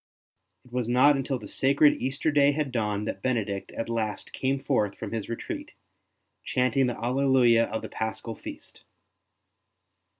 [0.65, 4.57] It was not until the sacred Easter day had dawned that Benedict at last came
[4.59, 5.73] forth from his retreat,
[6.43, 8.81] chanting the Alleluia of the Paschal feast.